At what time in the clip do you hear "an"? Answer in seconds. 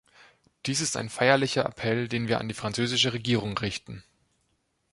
2.39-2.47